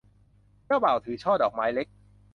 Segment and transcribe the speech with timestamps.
[0.65, 1.87] เจ้าบ่าวถือช่อดอกไม้เล็ก